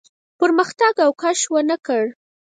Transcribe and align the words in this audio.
پرمختګ 0.39 0.93
او 1.05 1.11
کش 1.21 1.39
ونه 1.51 1.77
کړ. 1.85 2.03